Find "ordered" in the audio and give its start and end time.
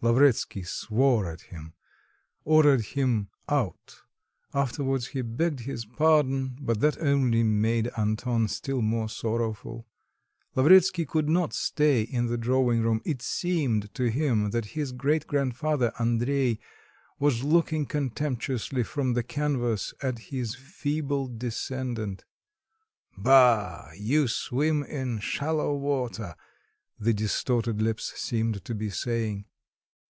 2.44-2.82